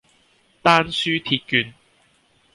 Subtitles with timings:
[0.63, 1.75] 丹書鐵券